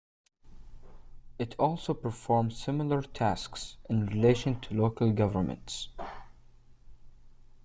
It 1.37 1.53
also 1.59 1.93
performs 1.93 2.57
similar 2.57 3.03
tasks 3.03 3.77
in 3.87 4.07
relation 4.07 4.59
to 4.61 4.73
local 4.73 5.11
government. 5.11 5.89